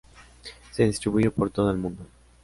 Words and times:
Se 0.71 0.83
distribuye 0.83 1.29
por 1.29 1.51
todo 1.51 1.69
el 1.69 1.77
mundo. 1.77 2.03